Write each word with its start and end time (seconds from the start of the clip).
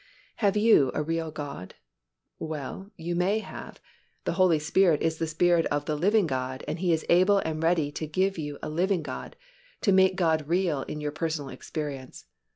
Have 0.37 0.57
you 0.57 0.89
a 0.95 1.03
real 1.03 1.29
God? 1.29 1.75
Well, 2.39 2.89
you 2.97 3.15
may 3.15 3.37
have. 3.37 3.79
The 4.23 4.31
Holy 4.33 4.57
Spirit 4.57 4.99
is 5.03 5.19
the 5.19 5.27
Spirit 5.27 5.67
of 5.67 5.85
the 5.85 5.95
living 5.95 6.25
God, 6.25 6.63
and 6.67 6.79
He 6.79 6.91
is 6.91 7.05
able 7.07 7.37
and 7.37 7.61
ready 7.61 7.91
to 7.91 8.07
give 8.07 8.33
to 8.33 8.41
you 8.41 8.57
a 8.63 8.69
living 8.71 9.03
God, 9.03 9.35
to 9.81 9.91
make 9.91 10.15
God 10.15 10.47
real 10.47 10.81
in 10.81 11.01
your 11.01 11.11
personal 11.11 11.49
experience. 11.49 12.25